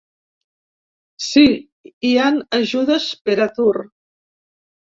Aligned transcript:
Si, 1.25 1.43
hi 2.09 2.13
han 2.23 2.41
ajudes 2.61 3.07
per 3.29 3.37
atur. 3.49 3.73